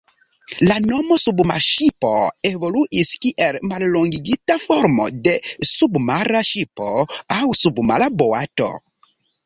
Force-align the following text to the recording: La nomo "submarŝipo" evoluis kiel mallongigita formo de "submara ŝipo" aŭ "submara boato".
La 0.69 0.77
nomo 0.85 1.17
"submarŝipo" 1.23 2.13
evoluis 2.51 3.13
kiel 3.27 3.61
mallongigita 3.73 4.59
formo 4.67 5.09
de 5.29 5.37
"submara 5.77 6.45
ŝipo" 6.53 6.93
aŭ 7.41 7.43
"submara 7.65 8.15
boato". 8.25 8.77